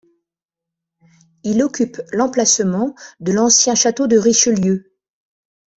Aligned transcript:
Il 1.43 1.61
occupe 1.61 2.01
l'emplacement 2.11 2.95
de 3.19 3.33
l'ancien 3.33 3.75
château 3.75 4.07
de 4.07 4.17
Richelieu. 4.17 4.95